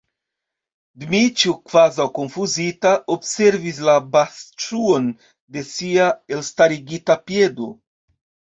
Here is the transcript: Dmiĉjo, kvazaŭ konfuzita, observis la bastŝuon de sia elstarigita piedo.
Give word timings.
Dmiĉjo, 1.01 1.51
kvazaŭ 1.71 2.07
konfuzita, 2.15 2.95
observis 3.17 3.83
la 3.89 3.97
bastŝuon 4.17 5.07
de 5.59 5.67
sia 5.75 6.11
elstarigita 6.39 7.21
piedo. 7.29 7.73